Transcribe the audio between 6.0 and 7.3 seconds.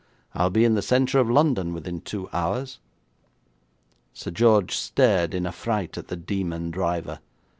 the demon driver.